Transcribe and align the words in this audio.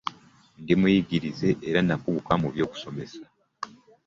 Ndi 0.61 0.73
muyigirize 0.79 1.49
era 1.69 1.79
nakuguka 1.87 2.33
mu 2.41 2.47
byo 2.53 2.65
kusomesa. 2.71 3.23